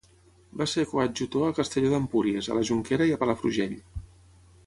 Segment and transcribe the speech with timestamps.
[0.61, 3.79] Va ser coadjutor a Castelló d'Empúries, a la Jonquera i a Palafrugell.